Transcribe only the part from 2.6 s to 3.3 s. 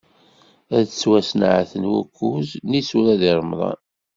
n yisura